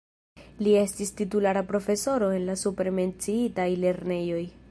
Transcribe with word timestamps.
Li 0.67 0.71
estis 0.83 1.11
titulara 1.19 1.63
profesoro 1.73 2.31
en 2.39 2.47
la 2.47 2.57
supre 2.63 2.97
menciitaj 3.01 3.69
lernejoj. 3.85 4.43